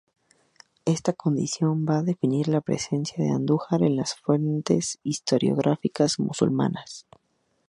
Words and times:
Esta 0.85 1.13
condición 1.13 1.85
va 1.87 1.99
a 1.99 2.01
definir 2.01 2.47
la 2.47 2.61
presencia 2.61 3.23
de 3.23 3.29
Andújar 3.29 3.83
en 3.83 3.95
las 3.97 4.15
fuentes 4.15 4.97
historiográficas 5.03 6.17
musulmanas. 6.17 7.05